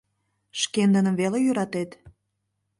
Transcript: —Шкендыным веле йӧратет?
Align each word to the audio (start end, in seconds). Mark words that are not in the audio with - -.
—Шкендыным 0.61 1.15
веле 1.21 1.37
йӧратет? 1.41 1.89